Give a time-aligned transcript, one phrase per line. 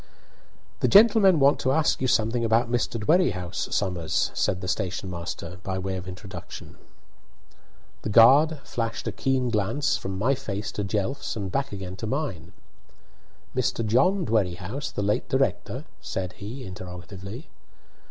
[0.79, 2.99] "The gentlemen want to ask you something about Mr.
[2.99, 6.75] Dwerrihouse, Somers," said the station master, by way of introduction.
[8.01, 12.07] The guard flashed a keen glance from my face to Jelf's and back again to
[12.07, 12.53] mine.
[13.55, 13.85] "Mr.
[13.85, 17.47] John Dwerrihouse, the late director?" said he, interrogatively.